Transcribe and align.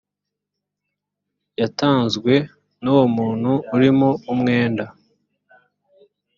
yatanzwe 1.59 2.33
nuwo 2.83 3.05
muntu 3.15 3.51
urimo 3.75 4.09
umwenda. 4.31 4.85